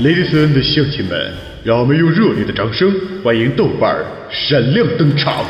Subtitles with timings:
[0.00, 5.44] Ladies and 乡亲们，让我们用热烈的掌声欢迎豆瓣儿闪亮登场。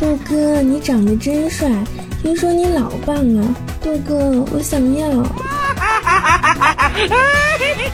[0.00, 1.68] 豆哥，你长得真帅，
[2.22, 5.08] 听说你老棒了，豆哥，我想要。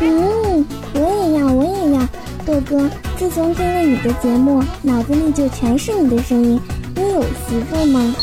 [0.00, 2.08] 嗯，我也要，我也要。
[2.46, 6.60] 豆哥，自从听了你的节目，脑子里就全是你的声音。
[6.94, 8.14] 你有媳妇吗？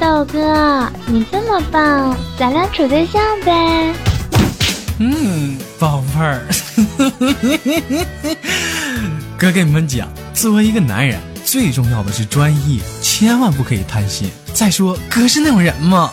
[0.00, 3.92] 豆哥，你这么棒，咱俩处对象呗。
[5.00, 6.46] 嗯，宝贝儿，
[9.36, 14.30] 哥跟你们讲，作为一个男人，最重要的是专一，千万不可以贪心。
[14.54, 16.10] 再说，哥是那种人吗？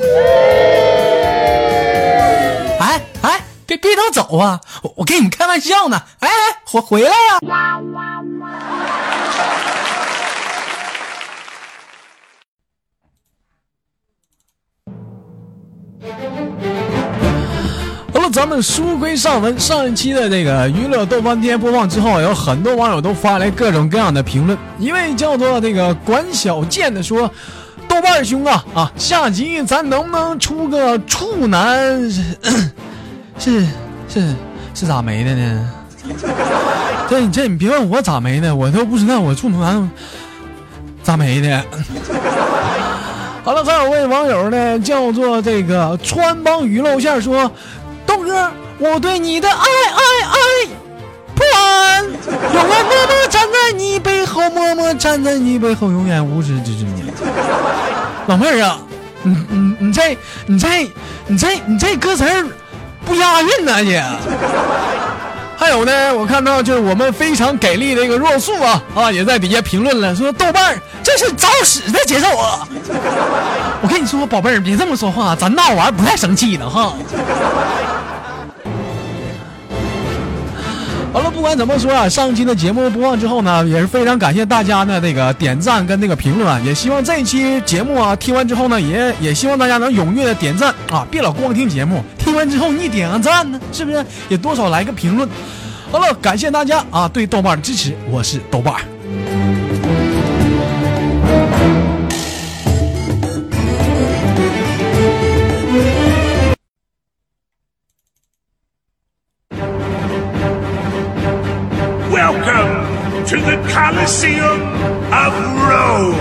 [2.80, 4.60] 哎哎，别别都走啊！
[4.82, 6.02] 我我跟你们开玩笑呢。
[6.20, 7.40] 哎哎，回回来呀！
[18.14, 24.58] 好了，咱们书归上文，上一期的这个娱乐豆瓣天播放之后，有很多网友都发来各种各样的评论。
[24.80, 27.30] 一位叫做这个管小贱的说
[27.90, 32.10] ：“豆瓣兄啊啊，下集咱能不能出个处男？
[33.38, 33.66] 是
[34.08, 34.34] 是
[34.74, 35.74] 是咋没的呢？
[37.10, 39.90] 这这你别问我咋没的，我都不知道我处男
[41.04, 41.64] 咋没的。
[43.46, 47.52] ”好了，还有位网友呢，叫做这个穿帮鱼露馅说。
[48.04, 50.36] 豆哥，我对你的爱爱爱
[51.36, 57.06] 不完，永远默默站在你背后，默默站在你背后，永远无止之之年。
[58.26, 58.80] 老妹儿啊，
[59.22, 60.68] 你你你这你这
[61.28, 62.26] 你这你这歌词
[63.06, 64.04] 不押韵呢姐。
[65.58, 72.68] 还有呢，我看到就是我们非常给力的一个若素啊啊，也在底下评论了，说豆瓣这是找死的节奏啊！
[73.82, 76.94] 我跟你说，宝贝儿，别这么说话，咱闹完不太生气的哈。
[81.16, 94.06] 好了，不管怎么说啊，上期的节目播放之后呢，也是非常感谢大家的那个点赞跟那个评论啊，也希望这一期节目啊听完之后呢，也 也希望大家能踊跃的点赞啊，别老光听节目，听完之后你点个赞呢，是不是？
[94.28, 95.26] 也多少来个评论。
[95.90, 98.76] 好了，感谢大家啊对豆瓣的支持，我是豆瓣。
[112.46, 114.62] Welcome to the Colosseum
[115.12, 115.34] of
[115.68, 116.16] Rome.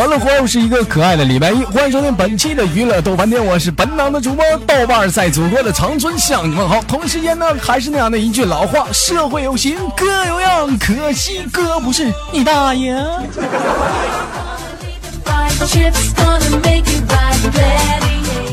[0.00, 6.80] 好了，伙又是一个可爱的礼拜一，欢迎收听本期的娱乐豆瓣天，我是本档的主播豆瓣，在祖国的长春向你问好。
[6.88, 12.96] 同时间呢，还是那样的一句老话：社会有形，哥有样，可惜哥不是你大爷。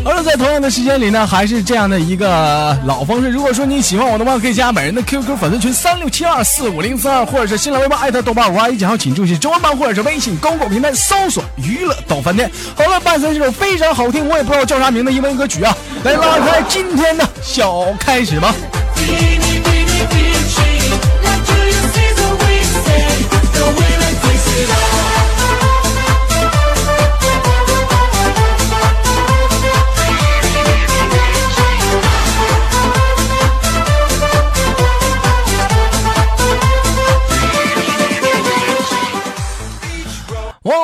[0.07, 3.27] 好了，在同样的时间里呢，还是这样的一个老方式。
[3.27, 12.49] 如果说你喜欢我的话，可以加本人的 QQ 粉丝群三六七二四五零四二，或者是新浪微博艾特豆瓣五二一，然后请注意中文版或者是微信公共平台搜索娱乐豆饭店。
[12.73, 15.75] 好了，伴随这首非常好听，我也不知道叫啥名的英文歌曲啊，
[16.05, 18.55] 来拉开今天的小开始吧。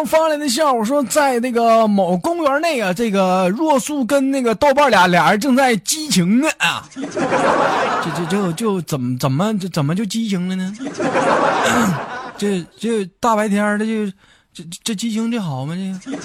[0.06, 7.02] 发来的笑话说，在那个某公园内啊，这个若素跟那个豆瓣俩俩人正在激情呢啊， 这
[8.16, 10.74] 这就就怎么怎么这怎么就激情了呢？
[12.38, 14.06] 这这大白天的就
[14.54, 15.76] 这这激情这好吗？
[15.76, 16.18] 这个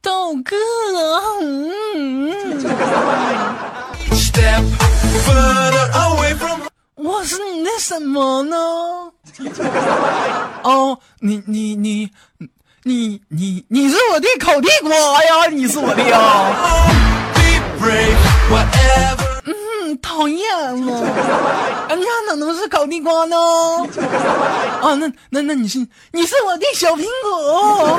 [0.00, 0.56] 豆哥，
[1.94, 2.32] 嗯，
[7.02, 8.56] 我是你的什么呢？
[10.62, 12.08] 哦，你你你
[12.84, 14.90] 你你你是我的烤地瓜
[15.24, 15.46] 呀！
[15.50, 16.18] 你是我的呀！
[19.44, 20.40] 嗯，讨厌
[20.86, 21.00] 了，
[21.88, 23.36] 人家哪能是烤地瓜呢？
[24.80, 25.78] 啊，那那那你是
[26.12, 27.98] 你是我的小苹果。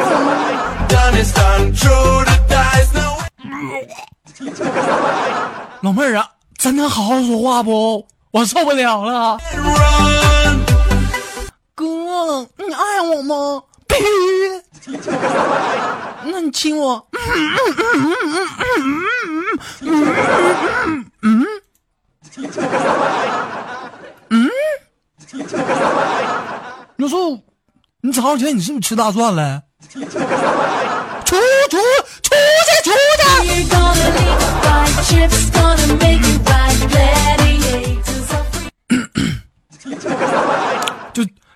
[5.81, 8.05] 老妹儿啊，咱能好好说话不？
[8.33, 9.39] 我受不了了。
[11.75, 11.85] 哥，
[12.57, 13.61] 你爱我吗？
[13.87, 14.03] 必须。
[16.23, 17.07] 那你亲我。
[26.95, 27.39] 刘叔，
[28.01, 29.61] 你早上起来你是不是吃大蒜了？
[29.91, 31.77] 出出
[32.23, 32.33] 出
[32.65, 32.89] 去出
[35.03, 36.52] 去！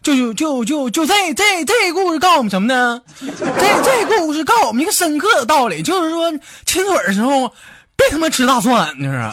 [0.07, 3.01] 就就就就就这这这故事告诉我们什么呢？
[3.19, 6.31] 这这故事告诉我们一个深刻的道理，就是说
[6.65, 7.51] 亲嘴的时候
[7.98, 9.31] 别他妈吃大蒜，就是。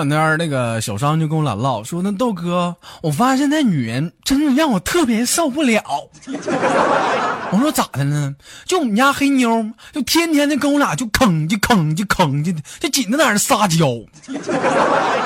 [0.00, 5.82] 两天那个小商就跟我俩唠，说那豆哥，我发现那女人真的让我特别受不了。
[7.52, 8.34] 我说咋的呢？
[8.64, 13.86] 就我们家黑妞，就天天的跟我俩就吭叽吭叽吭叽的，就紧着在那撒娇。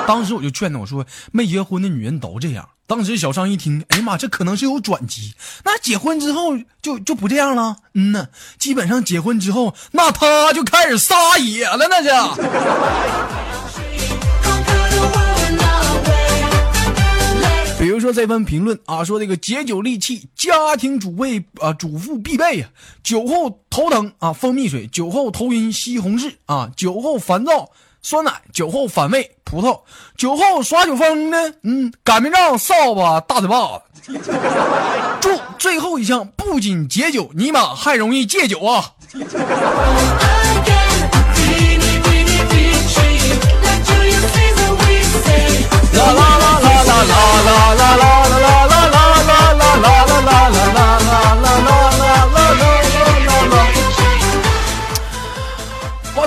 [0.07, 2.69] 当时我就劝他，我说没结婚的女人都这样。
[2.87, 5.35] 当时小商一听，哎呀妈，这可能是有转机。
[5.65, 7.77] 那结婚之后就就不这样了？
[7.95, 8.27] 嗯呐，
[8.59, 12.11] 基本上结婚之后，那他就开始撒野了，那就。
[17.95, 22.69] 如说这份评论啊，说这个解酒利器，家庭主卫啊主妇必备呀、
[23.03, 27.71] 酒后头疼啊，蜂蜜水；酒后头晕，西红柿啊；酒后烦躁，
[28.03, 29.81] 酸奶；酒后反胃，葡萄；
[30.17, 33.83] 酒后耍酒疯呢，嗯，擀面杖、扫把、大嘴巴子。
[35.21, 38.93] 注：最后一项不仅解酒，尼玛还容易戒酒啊！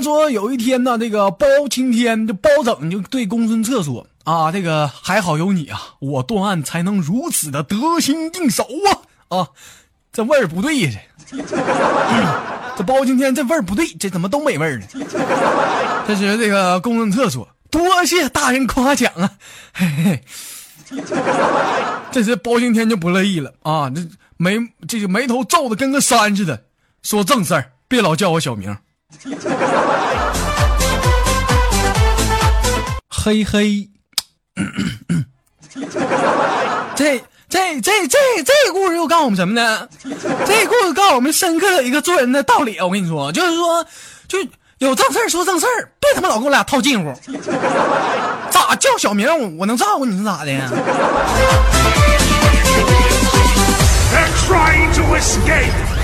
[0.07, 8.65] 说有一天呢，这个包青天就包拯就对公孙策说：“啊，这个还好有你啊，我断案才能如此的得心应手
[9.29, 9.47] 啊啊，
[10.13, 10.91] 这味儿不对呀，
[11.29, 11.37] 这、
[12.77, 14.85] 这包青天这味儿不对，这怎么东北味儿呢？”
[16.07, 19.29] 这时这个公孙策说：“多谢大人夸奖啊，
[19.73, 20.23] 嘿嘿。”
[22.13, 24.01] 这时包青天就不乐意了啊，这
[24.37, 24.57] 眉
[24.87, 26.63] 这个眉头皱的跟个山似的，
[27.03, 28.73] 说正事儿，别老叫我小名。
[33.09, 33.89] 嘿嘿，
[36.95, 39.87] 这这这这这故事又告诉我们什么呢？
[40.45, 42.77] 这故事告诉我们深刻的一个做人的道理。
[42.79, 43.85] 我跟你说，就是说，
[44.27, 44.39] 就
[44.79, 47.13] 有正事儿说正事儿，别他妈老跟我俩套近乎。
[48.49, 50.69] 咋叫小名我能照顾你是咋的呀？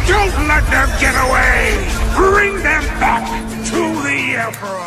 [0.07, 1.77] Don't let them get away.
[2.15, 3.23] Bring them back
[3.69, 4.81] to the Emperor.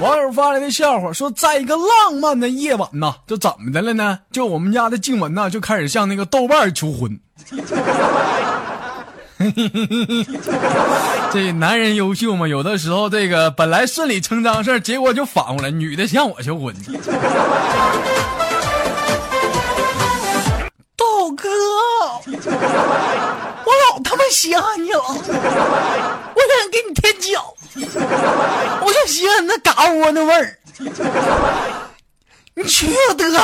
[0.00, 4.20] 网友发来的笑话说，在一个浪漫的夜晚呐，就怎么的了呢？
[4.30, 7.18] 就我们家的静雯呐，就开始向那个豆瓣求婚。
[11.32, 16.74] 这男人优秀嘛，有的时候这个本来顺理成章事儿，结果就反过来，女的向我求婚。
[20.96, 21.48] 豆哥，
[24.08, 25.20] 他妈稀罕你了，我想
[26.72, 27.54] 给你添脚。
[28.80, 30.58] 我就稀罕那嘎窝那味儿。
[32.54, 32.86] 你去
[33.18, 33.38] 得了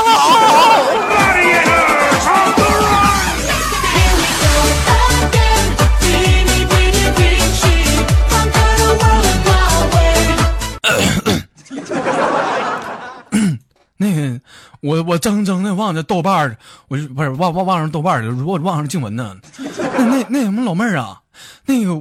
[14.85, 19.35] 我我怔怔的望着豆瓣儿，我就不是望望望上豆瓣儿了，我望上静文呢。
[19.97, 21.23] 那那那什么老妹儿啊，
[21.65, 21.95] 那个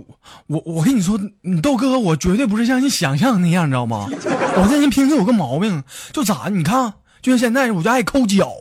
[0.47, 4.09] 我我跟你说，你豆哥我绝对不是像你想象那样，你知道吗？
[4.11, 8.51] 我这人平时有个毛病，就咋你看，就像现在我就爱抠脚，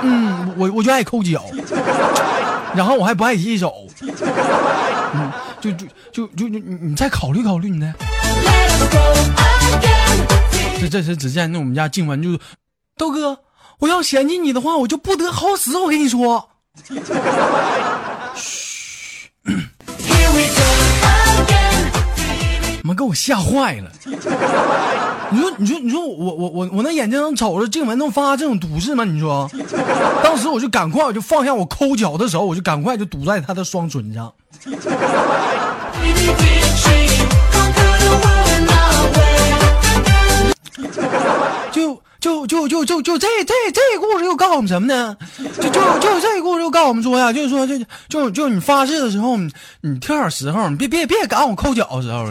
[0.00, 1.44] 嗯，我我就爱抠脚，
[2.74, 5.30] 然后我还不爱洗手，嗯，
[5.60, 7.92] 就就就就就你你再考虑考虑你呢。
[8.00, 8.98] Let us go
[9.76, 10.80] again.
[10.80, 12.30] 这这时只见那我们家静文就，
[12.98, 13.38] 豆哥，
[13.78, 15.78] 我要嫌弃你的话，我就不得好死。
[15.78, 16.50] 我跟你说
[21.38, 22.82] again.
[22.82, 23.90] 妈给我吓坏了。
[25.30, 29.04] 你说，你说，你说我我我我那眼睛能瞅着静雯能发这种毒誓吗？
[29.04, 29.48] 你说，
[30.24, 34.32] 当时我就赶快我就放下我抠脚的手，我就赶快就堵在他的双唇上。
[42.20, 45.16] 就就就就就这这这故事又告诉我们什么呢？
[45.60, 52.26] 就就就这故事又告诉我们说呀，就是说就就就你发誓的时候，你你挑点时候，你别别别赶我抠脚的时候。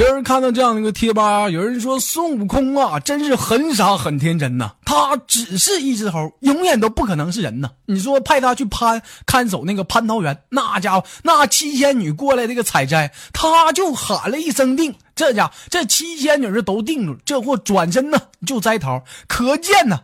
[0.00, 20.00] 有人看到这样的一个贴吧，有人说孙悟空啊，真是很傻很天真呐、他只是一只猴，永远都不可能是人呐、你说派他去攀看守那个蟠桃园，那家伙那七仙女过来这个采摘，他就喊了一声定，这家这七仙女是都定住，这货转身呢就摘桃，可见呐、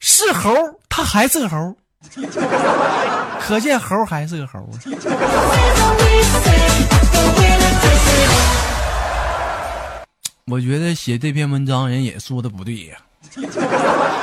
[0.00, 0.50] 是猴，
[0.88, 1.76] 他还是个猴，
[3.38, 4.80] 可见猴还是个猴啊。
[10.46, 12.96] 我觉得写这篇文章人也说的不对呀、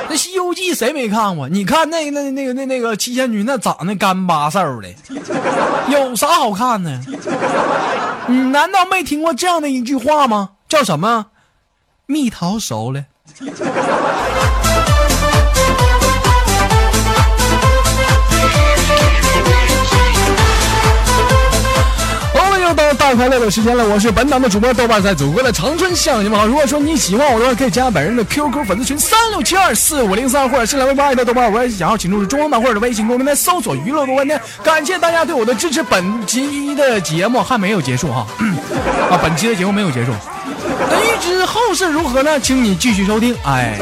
[0.08, 1.48] 那《西游记》谁没看过？
[1.48, 4.88] 你看那那那个那那个七仙女那长得干巴瘦的，
[5.88, 7.00] 有啥好看的？
[8.28, 10.50] 你难道没听过这样的一句话吗？
[10.68, 11.26] 叫什么？
[12.06, 13.04] 蜜桃熟了。
[22.70, 26.46] 又到大快乐的时间了，我是本档的主播豆瓣在祖国的长春向你们好。
[26.46, 34.40] 如果说你喜欢我的话，可以加本人的 QQ 粉丝群三六七二四五零三，或者是来微博爱的豆瓣，我也想要请出中文版或者微信公众平台搜索娱乐多半天。
[34.62, 38.24] 感谢大家对我的支持，本期的节目还没有结束哈，
[39.10, 40.12] 啊，本期的节目没有结束。
[40.88, 42.38] 那预知后事如何呢？
[42.38, 43.34] 请你继续收听。
[43.44, 43.80] 哎。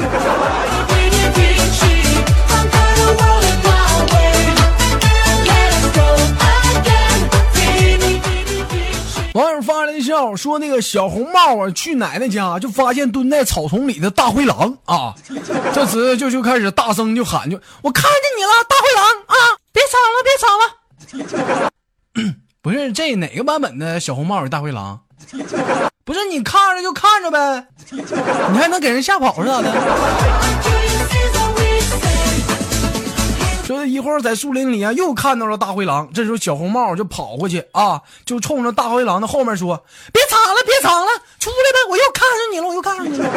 [9.35, 15.15] 网友发来的笑说，那个小红帽啊，去奶奶家就发现蹲在草丛里的大灰狼啊，
[15.73, 19.35] 这时就就开始大声就喊就我看见你了，大灰狼啊，
[19.73, 21.71] 别吵了，别吵了。
[22.61, 25.01] 不是这哪个版本的小红帽有大灰狼？
[26.05, 29.71] 不是你看着就看着呗，你还能给人吓跑是咋的？
[33.69, 36.09] 说一会儿在树林里啊，又看到了大灰狼。
[36.15, 41.09] 这时候小红帽就跑过去啊，就冲着大灰狼的后面说：“别藏了，别藏了，
[41.39, 41.79] 出来吧！
[41.91, 43.29] 我又看上你了，我又看上你了。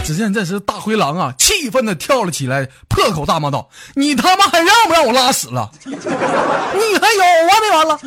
[0.02, 5.70] 只见这时大灰狼啊，气愤的跳了起来，破口大骂道：“你他妈还让不让我拉屎了？
[5.84, 6.00] 你还
[7.12, 7.60] 有啊？
[7.60, 8.00] 没完了！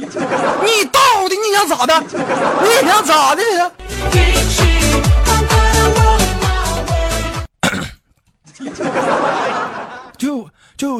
[0.66, 1.00] 你到
[1.30, 2.04] 底你想咋的？
[2.63, 3.44] 你想咋的？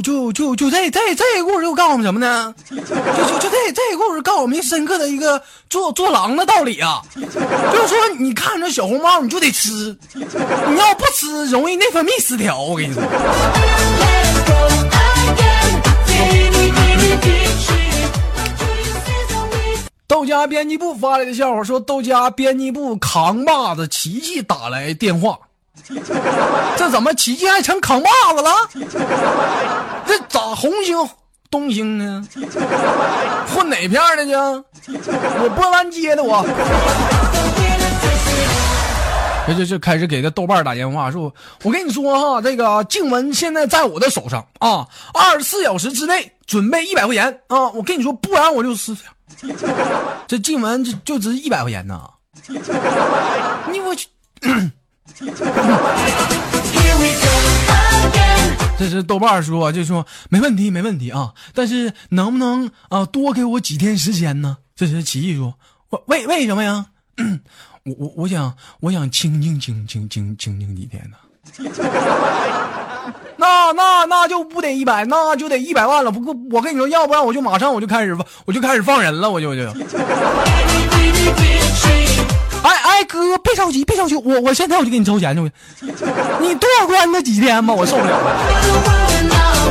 [0.02, 2.54] 就就就这这这故事又告诉我们什么呢？
[2.70, 2.84] 就就
[3.40, 12.60] 就这这故事告诉我们深刻的一个做做狼的道理啊，就是说你看着小红帽你就得吃，你要不吃容易内分泌失调。
[12.62, 13.04] 我跟你说，
[20.08, 25.40] 豆家编辑部发来的笑话说，豆家编辑部扛把子琪琪打来电话，
[26.76, 28.52] 这怎么琪琪还成扛把子了？
[30.12, 30.98] 这咋红星
[31.50, 32.22] 东星呢？
[33.48, 34.34] 混哪片的去？
[34.92, 36.46] 我波兰街的我。
[39.48, 48.94] 这这这开始给他豆瓣打电话说，我跟你说哈，这个静文现在在我的手上啊，二十四小时之内准备一百块钱啊，我跟你说，不然我就死。
[50.28, 52.02] 这静文就就值一百块钱呐！
[53.72, 54.10] 你我去，
[58.82, 64.58] 这是豆瓣说，就说没问题，没问题啊，但是能不能啊多给我几天时间呢？
[64.76, 65.54] 这是奇艺说，
[66.08, 66.88] 为为什么呀？
[67.86, 71.18] 我我我想我想清静清清清清静几天呢？
[73.38, 76.12] 那那那就不得一百，那就得一百万了。
[76.12, 79.62] 不过我跟你说，要不然我就马上我就开始我就开始放人了，我就我就。
[82.64, 85.52] 哎哎，哥，别着急，别着急，我我现在我就给你抽钱去。
[86.40, 89.71] 你多关他几天吧，我受不了了。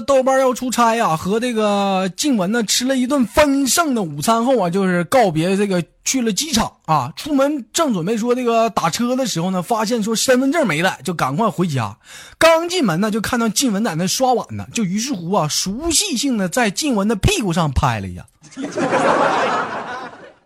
[0.00, 11.96] 豆瓣要出差啊，和这个静雯呢吃了一顿丰盛的午餐后啊，就是告别这个去了机场啊，出门正准备说这个打车的时候呢，发现说身份证没了，就赶快回家。
[12.38, 18.24] 刚进门呢，就看到静雯在那刷碗呢，就于是乎啊，熟悉性的在静雯的屁股上拍了一下。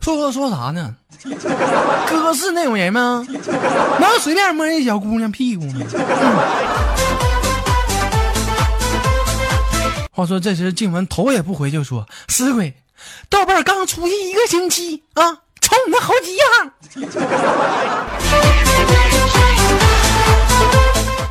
[0.01, 0.95] 说说说啥呢？
[2.11, 3.27] 哥是那种人吗？
[3.99, 5.81] 能随便摸人小姑娘屁股吗？
[10.17, 12.73] 话说这时静雯头也不回就说：“死鬼，
[13.29, 16.71] 豆瓣刚出去一个星期啊，瞅你那猴急样。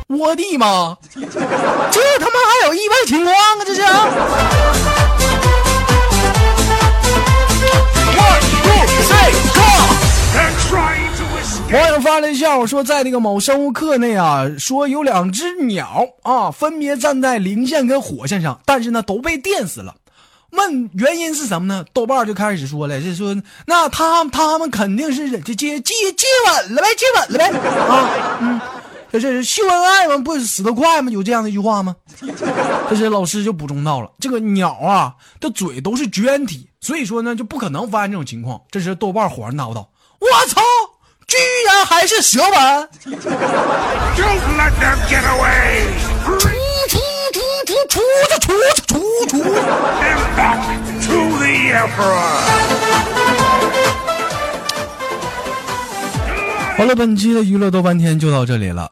[0.08, 0.98] 我的妈！
[1.14, 3.64] 这他妈还有意外情况啊！
[3.64, 3.80] 这是。
[12.24, 19.94] 了一笑说，在那个某生物课内啊，说有两只鸟啊，分别站在零线跟火线上，但是呢都被电死了。
[20.50, 21.84] 问原因是什么呢？
[21.92, 28.60] 豆瓣就开始说了，就说那他他们肯定是这接接接吻了呗，接吻了呗啊，嗯，
[29.10, 30.16] 这是秀恩爱吗？
[30.18, 31.10] 不是死得快吗？
[31.10, 31.96] 有这样的一句话吗？
[32.88, 38.60] 这是老师就补充到了，这个鸟啊的嘴都是绝缘体，所以说呢就不可能发生这种情况。
[38.70, 39.90] 这时豆瓣儿恍然大悟道
[40.20, 40.60] ：“我操，
[41.84, 42.52] 还是舌吻
[44.16, 45.84] ！Don't let them get away.
[46.24, 46.48] 出出
[47.32, 48.00] 出出出
[48.40, 48.48] 出
[48.86, 48.94] 出
[49.26, 50.58] 出！them back
[51.06, 52.32] to the Emperor.
[56.76, 58.90] 好了，本期的娱乐多半天就到这里了。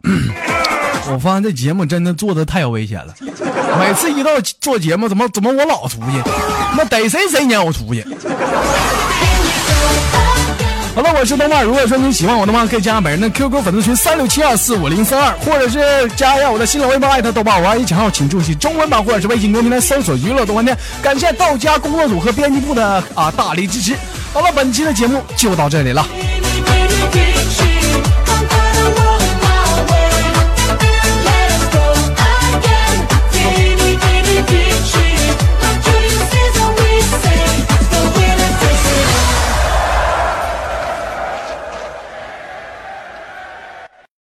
[1.10, 3.12] 我发现这节目真的做的太有危险了，
[3.80, 4.30] 每次一到
[4.60, 6.22] 做节目，怎么怎么我老出去，
[6.76, 8.06] 那逮谁谁撵我出去。
[11.18, 11.62] 我是东爸。
[11.62, 20.76] 如果说你喜欢我的话，可以加上本人的 QQ 粉丝群三六七二四五零三二，或者是加一下我的新浪微博艾特豆瓣五二一，九号请注意中文版，或者是微信公众平台搜索“娱乐豆瓣天”。
[21.02, 23.94] 感谢道家工作组和编辑部的啊大力支持。
[24.32, 26.06] 好了，本期的节目就到这里了。